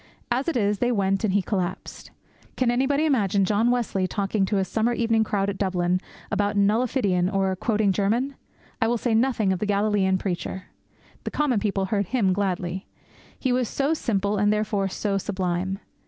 [0.31, 2.09] As it is, they went and he collapsed.
[2.57, 7.31] Can anybody imagine John Wesley talking to his summer evening crowd at Dublin about 'nullifidian,'
[7.31, 8.33] or quoting German?
[8.81, 10.63] I will say nothing of the Galilean preacher.
[11.23, 12.87] The common people heard Him gladly.
[13.37, 15.77] He was so simple and therefore so sublime.